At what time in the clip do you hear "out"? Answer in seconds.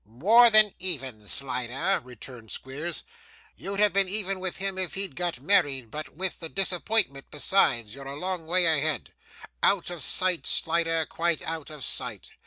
9.61-9.91, 11.43-11.69